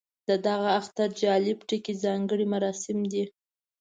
د 0.29 0.29
دغه 0.47 0.69
اختر 0.79 1.09
جالب 1.21 1.57
ټکی 1.67 1.93
ځانګړي 2.03 2.45
مراسم 2.53 2.97
دي. 3.11 3.23